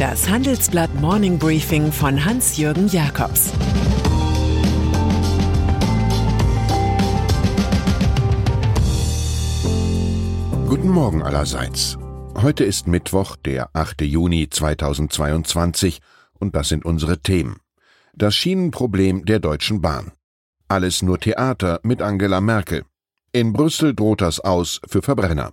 Das 0.00 0.30
Handelsblatt 0.30 0.94
Morning 0.94 1.38
Briefing 1.38 1.92
von 1.92 2.24
Hans-Jürgen 2.24 2.88
Jakobs 2.88 3.52
Guten 10.66 10.88
Morgen 10.88 11.22
allerseits. 11.22 11.98
Heute 12.34 12.64
ist 12.64 12.86
Mittwoch, 12.86 13.36
der 13.36 13.68
8. 13.74 14.00
Juni 14.00 14.48
2022 14.48 16.00
und 16.38 16.54
das 16.54 16.70
sind 16.70 16.86
unsere 16.86 17.18
Themen. 17.18 17.58
Das 18.14 18.34
Schienenproblem 18.34 19.26
der 19.26 19.38
Deutschen 19.38 19.82
Bahn. 19.82 20.12
Alles 20.66 21.02
nur 21.02 21.20
Theater 21.20 21.78
mit 21.82 22.00
Angela 22.00 22.40
Merkel. 22.40 22.86
In 23.32 23.52
Brüssel 23.52 23.94
droht 23.94 24.22
das 24.22 24.40
aus 24.40 24.80
für 24.88 25.02
Verbrenner. 25.02 25.52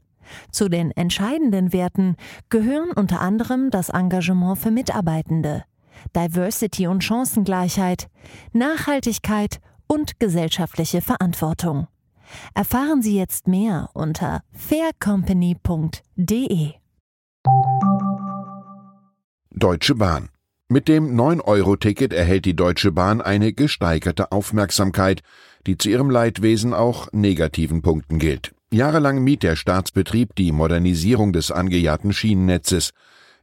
Zu 0.51 0.69
den 0.69 0.91
entscheidenden 0.91 1.73
Werten 1.73 2.15
gehören 2.49 2.91
unter 2.91 3.19
anderem 3.21 3.71
das 3.71 3.89
Engagement 3.89 4.57
für 4.57 4.71
Mitarbeitende, 4.71 5.63
Diversity 6.15 6.87
und 6.87 7.03
Chancengleichheit, 7.03 8.07
Nachhaltigkeit 8.53 9.59
und 9.87 10.19
gesellschaftliche 10.19 11.01
Verantwortung. 11.01 11.87
Erfahren 12.53 13.01
Sie 13.01 13.17
jetzt 13.17 13.47
mehr 13.47 13.89
unter 13.93 14.41
faircompany.de. 14.53 16.73
Deutsche 19.53 19.95
Bahn. 19.95 20.29
Mit 20.69 20.87
dem 20.87 21.19
9-Euro-Ticket 21.19 22.13
erhält 22.13 22.45
die 22.45 22.55
Deutsche 22.55 22.93
Bahn 22.93 23.21
eine 23.21 23.51
gesteigerte 23.51 24.31
Aufmerksamkeit, 24.31 25.21
die 25.67 25.77
zu 25.77 25.89
ihrem 25.89 26.09
Leidwesen 26.09 26.73
auch 26.73 27.11
negativen 27.11 27.81
Punkten 27.81 28.19
gilt. 28.19 28.53
Jahrelang 28.73 29.21
mied 29.21 29.43
der 29.43 29.57
Staatsbetrieb 29.57 30.33
die 30.35 30.53
Modernisierung 30.53 31.33
des 31.33 31.51
angejahrten 31.51 32.13
Schienennetzes. 32.13 32.91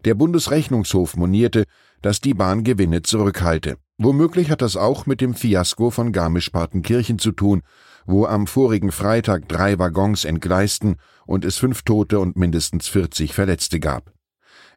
Der 0.06 0.14
Bundesrechnungshof 0.14 1.16
monierte, 1.16 1.64
dass 2.00 2.22
die 2.22 2.32
Bahn 2.32 2.64
Gewinne 2.64 3.02
zurückhalte. 3.02 3.76
Womöglich 3.98 4.50
hat 4.50 4.62
das 4.62 4.76
auch 4.78 5.04
mit 5.04 5.20
dem 5.20 5.34
Fiasko 5.34 5.90
von 5.90 6.12
Garmisch-Partenkirchen 6.12 7.18
zu 7.18 7.32
tun, 7.32 7.60
wo 8.06 8.24
am 8.24 8.46
vorigen 8.46 8.90
Freitag 8.90 9.48
drei 9.48 9.78
Waggons 9.78 10.24
entgleisten 10.24 10.96
und 11.26 11.44
es 11.44 11.58
fünf 11.58 11.82
Tote 11.82 12.20
und 12.20 12.36
mindestens 12.36 12.88
40 12.88 13.34
Verletzte 13.34 13.80
gab. 13.80 14.14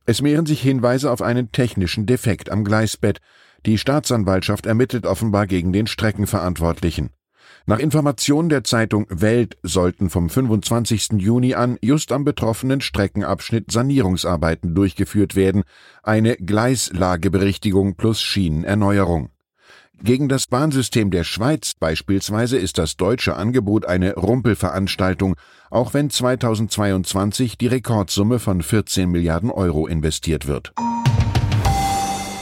Es 0.06 0.22
mehren 0.22 0.46
sich 0.46 0.62
Hinweise 0.62 1.12
auf 1.12 1.22
einen 1.22 1.54
technischen 1.54 2.06
Defekt 2.06 2.50
am 2.50 2.66
Gleisbett. 2.66 3.20
Die 3.66 3.78
Staatsanwaltschaft 3.78 4.66
ermittelt 4.66 5.06
offenbar 5.06 5.48
gegen 5.48 5.72
den 5.72 5.88
Streckenverantwortlichen. 5.88 7.12
Nach 7.66 7.80
Informationen 7.80 8.50
der 8.50 8.64
Zeitung 8.64 9.06
Welt 9.10 9.58
sollten 9.64 10.10
vom 10.10 10.30
25. 10.30 11.14
Juni 11.18 11.54
an 11.54 11.78
just 11.82 12.12
am 12.12 12.24
betroffenen 12.24 12.82
Streckenabschnitt 12.82 13.72
Sanierungsarbeiten 13.72 14.74
durchgeführt 14.74 15.36
werden, 15.36 15.64
eine 16.04 16.36
Gleislageberichtigung 16.36 17.96
plus 17.96 18.22
Schienenerneuerung. 18.22 19.30
Gegen 20.04 20.30
das 20.30 20.48
Bahnsystem 20.48 21.12
der 21.12 21.24
Schweiz 21.24 21.76
beispielsweise 21.80 22.58
ist 22.58 22.80
das 22.80 22.98
deutsche 22.98 23.36
Angebot 23.36 23.86
eine 23.86 24.16
Rumpelveranstaltung, 24.16 25.36
auch 25.70 25.94
wenn 25.94 26.10
2022 26.10 27.60
die 27.60 27.68
Rekordsumme 27.68 28.40
von 28.40 28.64
14 28.64 29.10
Milliarden 29.12 29.52
Euro 29.52 29.86
investiert 29.86 30.48
wird. 30.48 30.74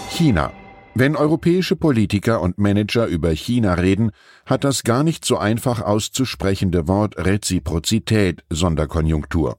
China 0.09 0.53
wenn 0.95 1.15
europäische 1.15 1.75
Politiker 1.75 2.41
und 2.41 2.57
Manager 2.57 3.07
über 3.07 3.31
China 3.31 3.73
reden, 3.73 4.11
hat 4.45 4.63
das 4.63 4.83
gar 4.83 5.03
nicht 5.03 5.25
so 5.25 5.37
einfach 5.37 5.81
auszusprechende 5.81 6.87
Wort 6.87 7.17
Reziprozität 7.17 8.43
Sonderkonjunktur. 8.49 9.57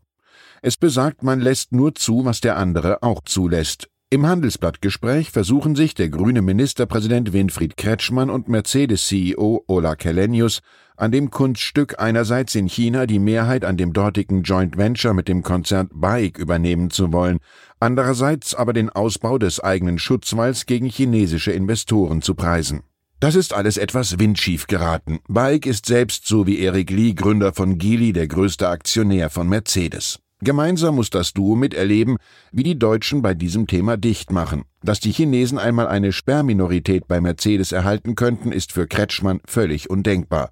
Es 0.62 0.76
besagt, 0.76 1.22
man 1.22 1.40
lässt 1.40 1.72
nur 1.72 1.94
zu, 1.94 2.24
was 2.24 2.40
der 2.40 2.56
andere 2.56 3.02
auch 3.02 3.22
zulässt. 3.24 3.89
Im 4.12 4.26
Handelsblattgespräch 4.26 5.30
versuchen 5.30 5.76
sich 5.76 5.94
der 5.94 6.08
grüne 6.08 6.42
Ministerpräsident 6.42 7.32
Winfried 7.32 7.76
Kretschmann 7.76 8.28
und 8.28 8.48
Mercedes-CEO 8.48 9.62
Ola 9.68 9.94
Kelenius 9.94 10.62
an 10.96 11.12
dem 11.12 11.30
Kunststück 11.30 12.00
einerseits 12.00 12.56
in 12.56 12.66
China 12.66 13.06
die 13.06 13.20
Mehrheit 13.20 13.64
an 13.64 13.76
dem 13.76 13.92
dortigen 13.92 14.42
Joint 14.42 14.76
Venture 14.76 15.14
mit 15.14 15.28
dem 15.28 15.44
Konzern 15.44 15.88
BAIC 15.92 16.38
übernehmen 16.38 16.90
zu 16.90 17.12
wollen, 17.12 17.38
andererseits 17.78 18.52
aber 18.52 18.72
den 18.72 18.90
Ausbau 18.90 19.38
des 19.38 19.60
eigenen 19.60 20.00
Schutzwalls 20.00 20.66
gegen 20.66 20.86
chinesische 20.86 21.52
Investoren 21.52 22.20
zu 22.20 22.34
preisen. 22.34 22.82
Das 23.20 23.36
ist 23.36 23.54
alles 23.54 23.76
etwas 23.76 24.18
windschief 24.18 24.66
geraten. 24.66 25.20
BAIC 25.28 25.66
ist 25.66 25.86
selbst 25.86 26.26
so 26.26 26.48
wie 26.48 26.58
Eric 26.58 26.90
Lee, 26.90 27.12
Gründer 27.12 27.52
von 27.52 27.78
Geely, 27.78 28.12
der 28.12 28.26
größte 28.26 28.70
Aktionär 28.70 29.30
von 29.30 29.48
Mercedes. 29.48 30.18
Gemeinsam 30.42 30.94
muss 30.94 31.10
das 31.10 31.34
Duo 31.34 31.54
miterleben, 31.54 32.16
wie 32.50 32.62
die 32.62 32.78
Deutschen 32.78 33.20
bei 33.20 33.34
diesem 33.34 33.66
Thema 33.66 33.98
dicht 33.98 34.32
machen. 34.32 34.64
Dass 34.82 34.98
die 34.98 35.12
Chinesen 35.12 35.58
einmal 35.58 35.86
eine 35.86 36.12
Sperrminorität 36.12 37.06
bei 37.06 37.20
Mercedes 37.20 37.72
erhalten 37.72 38.14
könnten, 38.14 38.50
ist 38.50 38.72
für 38.72 38.86
Kretschmann 38.86 39.40
völlig 39.46 39.90
undenkbar. 39.90 40.50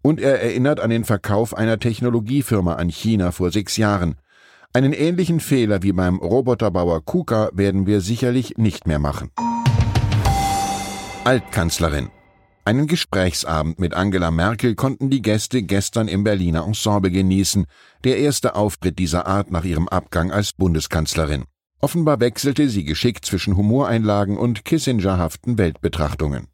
Und 0.00 0.20
er 0.20 0.40
erinnert 0.40 0.80
an 0.80 0.88
den 0.88 1.04
Verkauf 1.04 1.54
einer 1.54 1.78
Technologiefirma 1.78 2.74
an 2.74 2.88
China 2.88 3.30
vor 3.30 3.50
sechs 3.50 3.76
Jahren. 3.76 4.16
Einen 4.72 4.92
ähnlichen 4.92 5.40
Fehler 5.40 5.82
wie 5.82 5.92
beim 5.92 6.16
Roboterbauer 6.16 7.04
KUKA 7.04 7.50
werden 7.52 7.86
wir 7.86 8.00
sicherlich 8.00 8.56
nicht 8.56 8.86
mehr 8.86 8.98
machen. 8.98 9.30
Altkanzlerin. 11.24 12.08
Einen 12.66 12.88
Gesprächsabend 12.88 13.78
mit 13.78 13.94
Angela 13.94 14.32
Merkel 14.32 14.74
konnten 14.74 15.08
die 15.08 15.22
Gäste 15.22 15.62
gestern 15.62 16.08
im 16.08 16.24
Berliner 16.24 16.64
Ensemble 16.66 17.12
genießen, 17.12 17.66
der 18.02 18.18
erste 18.18 18.56
Auftritt 18.56 18.98
dieser 18.98 19.28
Art 19.28 19.52
nach 19.52 19.64
ihrem 19.64 19.86
Abgang 19.86 20.32
als 20.32 20.52
Bundeskanzlerin. 20.52 21.44
Offenbar 21.80 22.18
wechselte 22.18 22.68
sie 22.68 22.82
geschickt 22.82 23.24
zwischen 23.24 23.56
Humoreinlagen 23.56 24.36
und 24.36 24.64
Kissingerhaften 24.64 25.58
Weltbetrachtungen. 25.58 26.48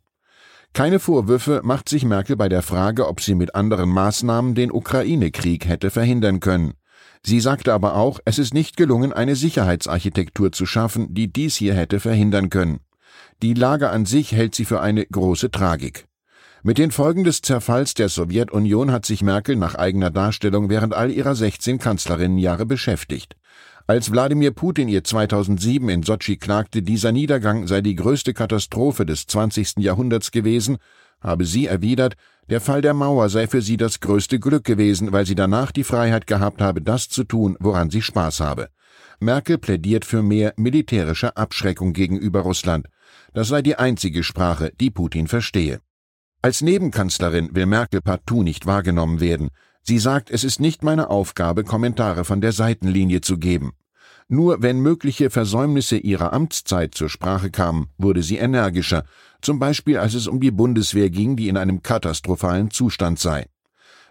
Keine 0.75 0.99
Vorwürfe 0.99 1.63
macht 1.65 1.89
sich 1.89 2.05
Merkel 2.05 2.37
bei 2.37 2.51
der 2.51 2.61
Frage, 2.61 3.09
ob 3.09 3.23
sie 3.23 3.35
mit 3.35 3.55
anderen 3.55 3.89
Maßnahmen 3.89 4.55
den 4.55 4.71
Ukraine-Krieg 4.71 5.67
hätte 5.67 5.91
verhindern 5.91 6.41
können. 6.41 6.75
Sie 7.25 7.41
sagte 7.41 7.73
aber 7.73 7.97
auch, 7.97 8.21
es 8.27 8.39
ist 8.39 8.53
nicht 8.53 8.77
gelungen, 8.77 9.15
eine 9.15 9.35
Sicherheitsarchitektur 9.35 10.53
zu 10.53 10.67
schaffen, 10.67 11.15
die 11.15 11.33
dies 11.33 11.57
hier 11.57 11.73
hätte 11.73 12.01
verhindern 12.01 12.51
können. 12.51 12.81
Die 13.43 13.55
Lage 13.55 13.91
an 13.91 14.07
sich 14.07 14.31
hält 14.31 14.55
sie 14.55 14.65
für 14.65 14.81
eine 14.81 15.05
große 15.05 15.51
Tragik. 15.51 16.07
Mit 16.63 16.79
den 16.79 16.93
Folgen 16.93 17.25
des 17.25 17.43
Zerfalls 17.43 17.93
der 17.93 18.09
Sowjetunion 18.09 18.93
hat 18.93 19.05
sich 19.05 19.21
Merkel 19.21 19.57
nach 19.57 19.75
eigener 19.75 20.11
Darstellung 20.11 20.69
während 20.69 20.95
all 20.95 21.11
ihrer 21.11 21.35
16 21.35 21.81
Kanzlerinnenjahre 21.81 22.67
beschäftigt. 22.67 23.35
Als 23.89 24.13
Wladimir 24.13 24.53
Putin 24.53 24.87
ihr 24.87 25.03
2007 25.03 25.89
in 25.89 26.05
Sotschi 26.05 26.37
klagte, 26.37 26.83
dieser 26.83 27.11
Niedergang 27.11 27.67
sei 27.67 27.81
die 27.81 27.97
größte 27.97 28.33
Katastrophe 28.33 29.05
des 29.05 29.27
20. 29.27 29.79
Jahrhunderts 29.79 30.31
gewesen, 30.31 30.77
habe 31.21 31.45
sie 31.45 31.67
erwidert, 31.67 32.15
der 32.49 32.61
Fall 32.61 32.83
der 32.83 32.95
Mauer 32.95 33.29
sei 33.29 33.47
für 33.47 33.63
sie 33.63 33.77
das 33.77 34.01
größte 34.01 34.39
Glück 34.41 34.65
gewesen, 34.65 35.13
weil 35.13 35.27
sie 35.27 35.35
danach 35.35 35.73
die 35.73 35.85
Freiheit 35.85 36.27
gehabt 36.27 36.61
habe, 36.61 36.83
das 36.83 37.09
zu 37.09 37.25
tun, 37.25 37.57
woran 37.61 37.91
sie 37.91 38.03
Spaß 38.03 38.41
habe. 38.41 38.69
Merkel 39.21 39.59
plädiert 39.59 40.05
für 40.05 40.23
mehr 40.23 40.53
militärische 40.57 41.37
Abschreckung 41.37 41.93
gegenüber 41.93 42.41
Russland. 42.41 42.89
Das 43.33 43.49
sei 43.49 43.63
die 43.63 43.77
einzige 43.77 44.25
Sprache, 44.25 44.73
die 44.81 44.91
Putin 44.91 45.29
verstehe. 45.29 45.81
Als 46.43 46.61
Nebenkanzlerin 46.61 47.55
will 47.55 47.67
Merkel 47.67 48.01
partout 48.01 48.43
nicht 48.43 48.67
wahrgenommen 48.67 49.21
werden. 49.21 49.51
Sie 49.83 50.01
sagt, 50.01 50.31
es 50.31 50.43
ist 50.43 50.59
nicht 50.59 50.83
meine 50.83 51.09
Aufgabe, 51.09 51.63
Kommentare 51.63 52.25
von 52.25 52.41
der 52.41 52.53
Seitenlinie 52.53 53.21
zu 53.21 53.39
geben. 53.39 53.73
Nur 54.29 54.63
wenn 54.63 54.81
mögliche 54.81 55.31
Versäumnisse 55.31 55.97
ihrer 55.97 56.33
Amtszeit 56.33 56.95
zur 56.95 57.09
Sprache 57.09 57.51
kamen, 57.51 57.89
wurde 57.99 58.23
sie 58.23 58.39
energischer, 58.39 59.05
zum 59.43 59.59
Beispiel 59.59 59.99
als 59.99 60.15
es 60.15 60.27
um 60.27 60.41
die 60.41 60.51
Bundeswehr 60.51 61.11
ging, 61.11 61.37
die 61.37 61.49
in 61.49 61.57
einem 61.57 61.83
katastrophalen 61.83 62.71
Zustand 62.71 63.19
sei. 63.19 63.47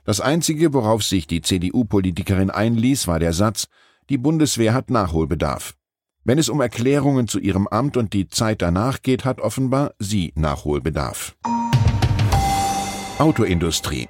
Das 0.04 0.20
Einzige, 0.20 0.74
worauf 0.74 1.04
sich 1.04 1.28
die 1.28 1.42
CDU-Politikerin 1.42 2.50
einließ, 2.50 3.08
war 3.08 3.20
der 3.20 3.34
Satz, 3.34 3.68
die 4.10 4.18
Bundeswehr 4.18 4.74
hat 4.74 4.90
Nachholbedarf. 4.90 5.76
Wenn 6.24 6.38
es 6.38 6.50
um 6.50 6.62
Erklärungen 6.62 7.28
zu 7.28 7.40
ihrem 7.40 7.68
Amt 7.68 7.98
und 7.98 8.14
die 8.14 8.28
Zeit 8.28 8.62
danach 8.62 9.02
geht, 9.02 9.26
hat 9.26 9.40
offenbar 9.42 9.94
sie 9.98 10.34
Nachholbedarf. 10.36 11.36
Autoindustrie 13.18 14.08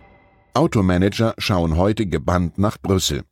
Automanager 0.53 1.33
schauen 1.38 1.77
heute 1.77 2.06
gebannt 2.07 2.57
nach 2.57 2.77
Brüssel. 2.77 3.23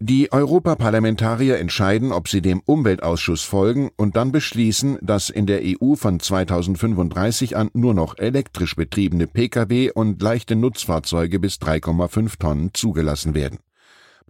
Die 0.00 0.32
Europaparlamentarier 0.32 1.58
entscheiden, 1.58 2.12
ob 2.12 2.28
sie 2.28 2.42
dem 2.42 2.60
Umweltausschuss 2.66 3.42
folgen 3.44 3.90
und 3.96 4.16
dann 4.16 4.32
beschließen, 4.32 4.98
dass 5.00 5.30
in 5.30 5.46
der 5.46 5.62
EU 5.62 5.94
von 5.94 6.18
2035 6.18 7.56
an 7.56 7.70
nur 7.74 7.94
noch 7.94 8.18
elektrisch 8.18 8.74
betriebene 8.74 9.28
Pkw 9.28 9.92
und 9.92 10.20
leichte 10.20 10.56
Nutzfahrzeuge 10.56 11.38
bis 11.38 11.54
3,5 11.54 12.38
Tonnen 12.38 12.70
zugelassen 12.74 13.34
werden. 13.34 13.60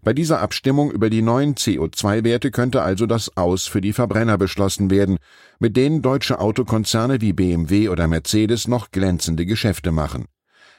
Bei 0.03 0.13
dieser 0.13 0.43
Abstimmung 0.43 0.91
über 0.91 1.09
die 1.09 1.23
neuen 1.23 1.55
CO2-Werte 1.55 2.51
könnte 2.51 2.83
also 2.83 3.07
das 3.07 3.35
Aus 3.39 3.67
für 3.67 3.81
die 3.81 3.95
Verbrenner 3.95 4.37
beschlossen 4.37 4.91
werden, 4.91 5.17
mit 5.59 5.79
denen 5.79 6.03
deutsche 6.03 6.41
Autokonzerne 6.41 7.23
wie 7.23 7.33
BMW 7.33 7.89
oder 7.89 8.07
Mercedes 8.07 8.69
noch 8.69 8.91
glänzende 8.91 9.47
Geschäfte 9.47 9.93
machen. 9.93 10.27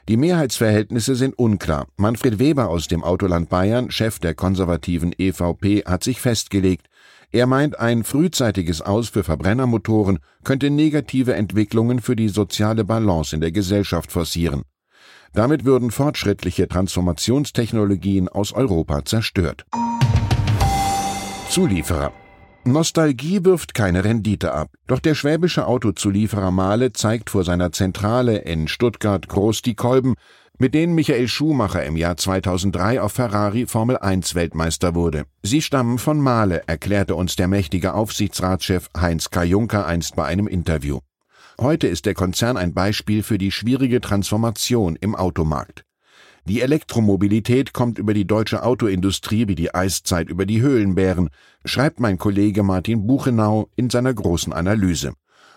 Die 0.08 0.18
Mehrheitsverhältnisse 0.18 1.16
sind 1.16 1.38
unklar. 1.40 1.88
Manfred 1.98 2.38
Weber 2.38 2.70
aus 2.70 2.88
dem 2.88 3.04
Autoland 3.04 3.50
Bayern, 3.50 3.90
Chef 3.90 4.20
der 4.20 4.36
konservativen 4.36 5.14
EVP, 5.18 5.84
hat 5.86 6.04
sich 6.04 6.22
festgelegt. 6.22 6.88
Er 7.32 7.48
meint, 7.48 7.80
ein 7.80 8.04
frühzeitiges 8.04 8.82
Aus 8.82 9.10
für 9.10 9.24
Verbrennermotoren 9.24 10.20
könnte 10.44 10.70
negative 10.70 11.34
Entwicklungen 11.34 12.02
für 12.02 12.16
die 12.16 12.30
soziale 12.30 12.84
Balance 12.84 13.36
in 13.36 13.42
der 13.42 13.52
Gesellschaft 13.52 14.12
forcieren. 14.12 14.62
Damit 15.34 15.66
würden 15.66 15.90
fortschrittliche 15.90 16.68
Transformationstechnologien 16.68 18.30
aus 18.30 18.54
Europa 18.54 19.04
zerstört. 19.06 19.66
Zulieferer 21.50 22.14
Nostalgie 22.68 23.46
wirft 23.46 23.76
keine 23.76 24.04
Rendite 24.04 24.52
ab. 24.52 24.70
Doch 24.88 25.00
der 25.00 25.14
schwäbische 25.14 25.68
Autozulieferer 25.68 26.50
Mahle 26.50 26.94
zeigt 26.94 27.30
vor 27.30 27.44
seiner 27.44 27.72
Zentrale 27.72 28.40
in 28.40 28.68
Stuttgart 28.68 29.28
groß 29.28 29.62
die 29.62 29.76
Kolben, 29.76 30.16
mit 30.58 30.74
denen 30.74 30.96
Michael 30.96 31.28
Schumacher 31.28 31.86
im 31.86 31.96
Jahr 31.96 32.18
2003 32.18 33.02
auf 33.02 33.12
Ferrari 33.12 33.68
Formel 33.68 33.98
1 33.98 34.34
Weltmeister 34.34 34.96
wurde. 34.96 35.26
Sie 35.44 35.62
stammen 35.62 36.00
von 36.00 36.20
Mahle, 36.20 36.64
erklärte 36.66 37.14
uns 37.14 37.36
der 37.36 37.48
mächtige 37.48 37.94
Aufsichtsratschef 37.94 38.90
Heinz 38.98 39.30
K. 39.30 39.44
Juncker 39.44 39.86
einst 39.86 40.16
bei 40.16 40.26
einem 40.26 40.48
Interview. 40.48 41.02
Heute 41.62 41.86
ist 41.86 42.08
der 42.08 42.16
Konzern 42.16 42.58
ein 42.58 42.74
Beispiel 42.74 43.22
für 43.22 43.38
die 43.38 43.52
schwierige 43.52 44.02
Transformation 44.02 44.96
im 44.96 45.14
Automarkt. 45.14 45.86
Die 46.48 46.62
Elektromobilität 46.62 47.74
kommt 47.74 47.98
über 47.98 48.14
die 48.14 48.28
deutsche 48.28 48.62
Autoindustrie 48.62 49.48
wie 49.48 49.56
die 49.56 49.74
Eiszeit 49.74 50.30
über 50.30 50.46
die 50.46 50.62
Höhlenbären, 50.62 51.30
schreibt 51.66 52.00
mein 52.00 52.20
Kollege 52.20 52.62
Martin 52.62 53.08
Buchenau 53.08 53.70
in 53.76 53.90
seiner 53.90 54.14
großen 54.14 54.54
Analyse. 54.54 55.14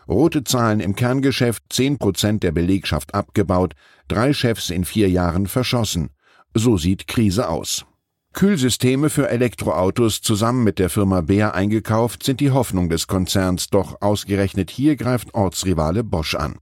Rote 0.08 0.44
Zahlen 0.44 0.81
im 0.81 0.94
Kerngeschäft, 0.96 1.62
zehn 1.69 1.99
Prozent 1.99 2.43
der 2.43 2.52
Belegschaft 2.52 3.14
abgebaut, 3.14 3.75
drei 4.08 4.32
Chefs 4.32 4.70
in 4.70 4.87
vier 4.87 5.11
Jahren 5.11 5.46
verschossen. 5.46 6.08
So 6.55 6.79
sieht 6.79 7.06
Krise 7.06 7.50
aus. 7.50 7.85
Kühlsysteme 8.32 9.11
für 9.11 9.29
Elektroautos 9.29 10.23
zusammen 10.23 10.64
mit 10.64 10.79
der 10.79 10.88
Firma 10.88 11.20
Beer 11.20 11.55
eingekauft 11.55 12.23
sind 12.23 12.40
die 12.40 12.50
Hoffnung 12.50 12.88
des 12.88 13.06
Konzerns, 13.06 13.69
doch 13.69 14.00
ausgerechnet 14.00 14.70
hier 14.70 14.96
greift 14.96 15.35
Ortsrivale 15.35 16.02
Bosch 16.02 16.35
an. 16.35 16.58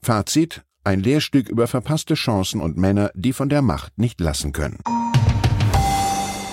Fazit 0.00 0.62
ein 0.84 1.00
Lehrstück 1.00 1.48
über 1.48 1.66
verpasste 1.66 2.14
Chancen 2.14 2.60
und 2.60 2.76
Männer, 2.76 3.10
die 3.14 3.32
von 3.32 3.48
der 3.48 3.62
Macht 3.62 3.98
nicht 3.98 4.20
lassen 4.20 4.52
können. 4.52 4.78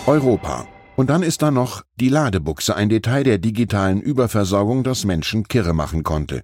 Europa. 0.05 0.67
Und 0.95 1.09
dann 1.09 1.21
ist 1.21 1.41
da 1.41 1.51
noch 1.51 1.83
die 1.95 2.09
Ladebuchse, 2.09 2.75
ein 2.75 2.89
Detail 2.89 3.23
der 3.23 3.37
digitalen 3.37 4.01
Überversorgung, 4.01 4.83
das 4.83 5.05
Menschen 5.05 5.47
kirre 5.47 5.73
machen 5.73 6.03
konnte. 6.03 6.43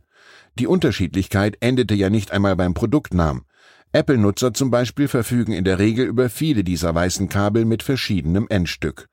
Die 0.59 0.68
Unterschiedlichkeit 0.68 1.57
endete 1.59 1.95
ja 1.95 2.09
nicht 2.09 2.31
einmal 2.31 2.56
beim 2.56 2.74
Produktnamen. 2.74 3.44
Apple-Nutzer 3.91 4.53
zum 4.53 4.69
Beispiel 4.69 5.07
verfügen 5.07 5.53
in 5.53 5.63
der 5.63 5.79
Regel 5.79 6.06
über 6.06 6.29
viele 6.29 6.63
dieser 6.63 6.94
weißen 6.94 7.29
Kabel 7.29 7.65
mit 7.65 7.83
verschiedenem 7.83 8.47
Endstück. 8.50 9.07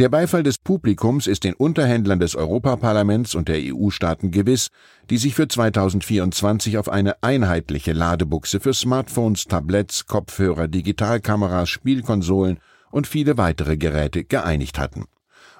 Der 0.00 0.08
Beifall 0.08 0.42
des 0.42 0.56
Publikums 0.56 1.26
ist 1.26 1.44
den 1.44 1.52
Unterhändlern 1.52 2.20
des 2.20 2.34
Europaparlaments 2.34 3.34
und 3.34 3.48
der 3.48 3.60
EU-Staaten 3.60 4.30
gewiss, 4.30 4.68
die 5.10 5.18
sich 5.18 5.34
für 5.34 5.46
2024 5.46 6.78
auf 6.78 6.88
eine 6.88 7.22
einheitliche 7.22 7.92
Ladebuchse 7.92 8.60
für 8.60 8.72
Smartphones, 8.72 9.44
Tablets, 9.44 10.06
Kopfhörer, 10.06 10.68
Digitalkameras, 10.68 11.68
Spielkonsolen 11.68 12.60
und 12.90 13.08
viele 13.08 13.36
weitere 13.36 13.76
Geräte 13.76 14.24
geeinigt 14.24 14.78
hatten. 14.78 15.04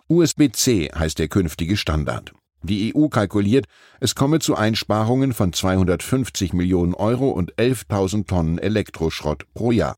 USB-C 0.09 0.89
heißt 0.89 1.19
der 1.19 1.29
künftige 1.29 1.77
Standard. 1.77 2.33
Die 2.63 2.97
EU 2.97 3.09
kalkuliert, 3.09 3.67
es 4.01 4.15
komme 4.15 4.39
zu 4.39 4.57
Einsparungen 4.57 5.35
von 5.35 5.53
250 5.53 6.55
Millionen 6.55 6.95
Euro 6.95 7.29
und 7.29 7.57
11.000 7.57 8.27
Tonnen 8.27 8.57
Elektroschrott 8.57 9.45
pro 9.53 9.71
Jahr. 9.71 9.97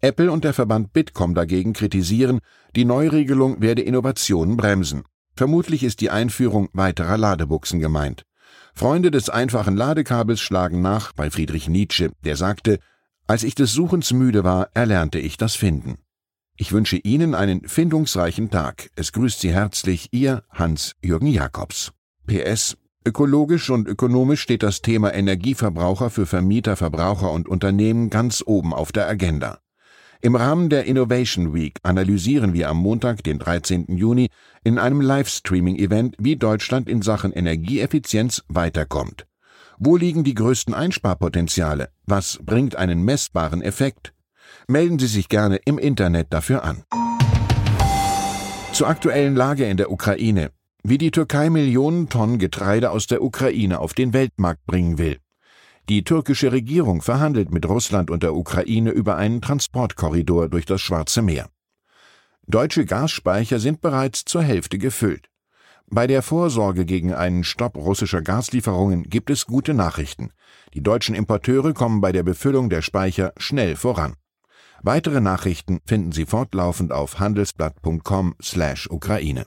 Apple 0.00 0.30
und 0.30 0.44
der 0.44 0.54
Verband 0.54 0.92
Bitkom 0.92 1.34
dagegen 1.34 1.72
kritisieren, 1.72 2.40
die 2.76 2.84
Neuregelung 2.84 3.60
werde 3.60 3.82
Innovationen 3.82 4.56
bremsen. 4.56 5.02
Vermutlich 5.34 5.82
ist 5.82 6.00
die 6.00 6.10
Einführung 6.10 6.68
weiterer 6.72 7.16
Ladebuchsen 7.16 7.80
gemeint. 7.80 8.24
Freunde 8.74 9.10
des 9.10 9.28
einfachen 9.28 9.76
Ladekabels 9.76 10.40
schlagen 10.40 10.82
nach 10.82 11.12
bei 11.12 11.30
Friedrich 11.30 11.68
Nietzsche, 11.68 12.12
der 12.24 12.36
sagte, 12.36 12.78
als 13.26 13.42
ich 13.42 13.54
des 13.54 13.72
Suchens 13.72 14.12
müde 14.12 14.44
war, 14.44 14.68
erlernte 14.74 15.18
ich 15.18 15.36
das 15.36 15.54
Finden. 15.54 15.98
Ich 16.56 16.72
wünsche 16.72 16.96
Ihnen 16.96 17.34
einen 17.34 17.68
findungsreichen 17.68 18.50
Tag. 18.50 18.90
Es 18.96 19.12
grüßt 19.12 19.40
Sie 19.40 19.52
herzlich 19.52 20.08
Ihr 20.12 20.42
Hans-Jürgen 20.50 21.28
Jakobs. 21.28 21.92
PS 22.26 22.76
Ökologisch 23.04 23.70
und 23.70 23.88
ökonomisch 23.88 24.42
steht 24.42 24.62
das 24.62 24.82
Thema 24.82 25.14
Energieverbraucher 25.14 26.10
für 26.10 26.26
Vermieter, 26.26 26.76
Verbraucher 26.76 27.30
und 27.30 27.48
Unternehmen 27.48 28.10
ganz 28.10 28.42
oben 28.44 28.74
auf 28.74 28.92
der 28.92 29.08
Agenda. 29.08 29.60
Im 30.20 30.34
Rahmen 30.34 30.68
der 30.68 30.84
Innovation 30.84 31.54
Week 31.54 31.78
analysieren 31.82 32.52
wir 32.52 32.68
am 32.68 32.78
Montag, 32.78 33.22
den 33.22 33.38
13. 33.38 33.96
Juni, 33.96 34.28
in 34.64 34.78
einem 34.78 35.00
Livestreaming-Event, 35.00 36.16
wie 36.18 36.36
Deutschland 36.36 36.88
in 36.88 37.02
Sachen 37.02 37.32
Energieeffizienz 37.32 38.42
weiterkommt. 38.48 39.26
Wo 39.78 39.96
liegen 39.96 40.24
die 40.24 40.34
größten 40.34 40.74
Einsparpotenziale? 40.74 41.90
Was 42.06 42.40
bringt 42.42 42.74
einen 42.74 43.02
messbaren 43.04 43.62
Effekt? 43.62 44.12
Melden 44.66 44.98
Sie 44.98 45.06
sich 45.06 45.28
gerne 45.28 45.60
im 45.64 45.78
Internet 45.78 46.32
dafür 46.32 46.64
an. 46.64 46.82
Zur 48.72 48.88
aktuellen 48.88 49.36
Lage 49.36 49.66
in 49.66 49.76
der 49.76 49.90
Ukraine 49.90 50.50
wie 50.84 50.98
die 50.98 51.10
Türkei 51.10 51.50
Millionen 51.50 52.08
Tonnen 52.08 52.38
Getreide 52.38 52.90
aus 52.90 53.06
der 53.06 53.22
Ukraine 53.22 53.80
auf 53.80 53.94
den 53.94 54.12
Weltmarkt 54.12 54.64
bringen 54.64 54.96
will. 54.96 55.18
Die 55.88 56.04
türkische 56.04 56.52
Regierung 56.52 57.00
verhandelt 57.00 57.50
mit 57.50 57.66
Russland 57.66 58.10
und 58.10 58.22
der 58.22 58.34
Ukraine 58.34 58.90
über 58.90 59.16
einen 59.16 59.40
Transportkorridor 59.40 60.50
durch 60.50 60.66
das 60.66 60.82
Schwarze 60.82 61.22
Meer. 61.22 61.48
Deutsche 62.46 62.84
Gasspeicher 62.84 63.58
sind 63.58 63.80
bereits 63.80 64.26
zur 64.26 64.42
Hälfte 64.42 64.76
gefüllt. 64.76 65.30
Bei 65.86 66.06
der 66.06 66.20
Vorsorge 66.20 66.84
gegen 66.84 67.14
einen 67.14 67.42
Stopp 67.42 67.74
russischer 67.76 68.20
Gaslieferungen 68.20 69.04
gibt 69.04 69.30
es 69.30 69.46
gute 69.46 69.72
Nachrichten. 69.72 70.32
Die 70.74 70.82
deutschen 70.82 71.14
Importeure 71.14 71.72
kommen 71.72 72.02
bei 72.02 72.12
der 72.12 72.22
Befüllung 72.22 72.68
der 72.68 72.82
Speicher 72.82 73.32
schnell 73.38 73.74
voran. 73.74 74.16
Weitere 74.82 75.22
Nachrichten 75.22 75.80
finden 75.86 76.12
Sie 76.12 76.26
fortlaufend 76.26 76.92
auf 76.92 77.18
handelsblatt.com/Ukraine. 77.18 79.46